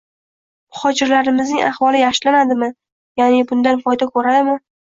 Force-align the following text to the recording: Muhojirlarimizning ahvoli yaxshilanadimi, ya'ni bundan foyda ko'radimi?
Muhojirlarimizning 0.77 1.61
ahvoli 1.67 2.01
yaxshilanadimi, 2.03 2.73
ya'ni 3.23 3.47
bundan 3.53 3.81
foyda 3.87 4.13
ko'radimi? 4.19 4.61